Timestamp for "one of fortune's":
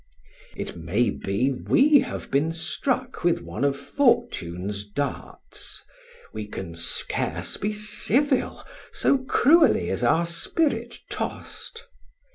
3.43-4.83